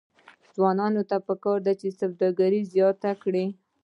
ځوانانو 0.53 1.01
ته 1.09 1.17
پکار 1.27 1.57
ده 1.65 1.73
چې، 1.79 1.87
سوداګري 1.99 2.61
زیاته 2.73 3.11
کړي. 3.23 3.45